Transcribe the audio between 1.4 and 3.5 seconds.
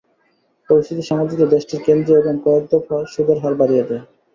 দেশটির কেন্দ্রীয় ব্যাংক কয়েক দফা সুদের